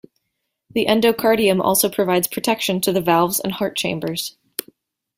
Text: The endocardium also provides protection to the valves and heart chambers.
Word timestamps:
The 0.71 0.87
endocardium 0.87 1.61
also 1.63 1.87
provides 1.87 2.25
protection 2.27 2.81
to 2.81 2.91
the 2.91 3.01
valves 3.01 3.39
and 3.39 3.51
heart 3.53 3.77
chambers. 3.77 4.35